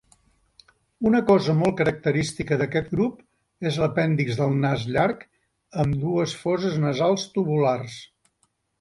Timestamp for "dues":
6.09-6.37